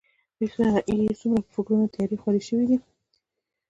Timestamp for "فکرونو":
1.55-1.91